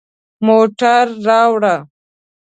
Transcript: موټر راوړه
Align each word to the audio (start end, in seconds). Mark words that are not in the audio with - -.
موټر 0.47 1.05
راوړه 1.27 1.75